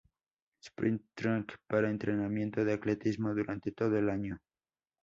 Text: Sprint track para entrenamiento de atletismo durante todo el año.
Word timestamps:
Sprint 0.63 1.11
track 1.15 1.59
para 1.67 1.91
entrenamiento 1.91 2.65
de 2.65 2.73
atletismo 2.73 3.35
durante 3.35 3.71
todo 3.71 3.99
el 3.99 4.09
año. 4.09 4.39